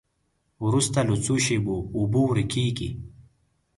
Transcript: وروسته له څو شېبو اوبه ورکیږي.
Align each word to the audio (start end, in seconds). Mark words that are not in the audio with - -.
وروسته 0.65 0.99
له 1.09 1.15
څو 1.25 1.33
شېبو 1.45 1.77
اوبه 1.95 2.21
ورکیږي. 2.25 2.89